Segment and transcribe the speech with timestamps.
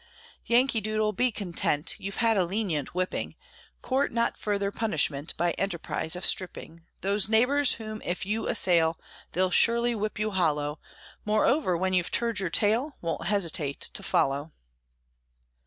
[0.47, 3.35] Yankee Doodle, be content, You've had a lenient whipping;
[3.83, 8.99] Court not further punishment By enterprise of stripping Those neighbors, whom if you assail,
[9.33, 10.79] They'll surely whip you hollow;
[11.23, 14.53] Moreover, when you've turned your tail, Won't hesitate to follow.